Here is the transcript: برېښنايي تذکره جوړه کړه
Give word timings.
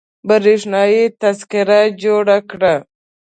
برېښنايي 0.29 1.03
تذکره 1.21 1.81
جوړه 2.03 2.37
کړه 2.49 2.75